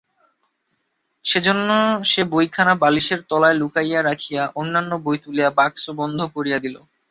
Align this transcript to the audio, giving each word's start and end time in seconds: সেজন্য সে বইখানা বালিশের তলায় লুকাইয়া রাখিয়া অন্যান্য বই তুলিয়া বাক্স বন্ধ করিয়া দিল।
সেজন্য 1.25 1.69
সে 2.03 2.21
বইখানা 2.31 2.73
বালিশের 2.81 3.19
তলায় 3.29 3.57
লুকাইয়া 3.61 3.99
রাখিয়া 4.03 4.43
অন্যান্য 4.55 4.91
বই 5.03 5.17
তুলিয়া 5.23 5.49
বাক্স 5.57 5.83
বন্ধ 5.99 6.19
করিয়া 6.35 6.59
দিল। 6.65 6.75